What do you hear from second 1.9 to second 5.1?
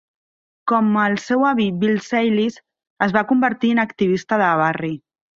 Sayles, es va convertir en activista de barri.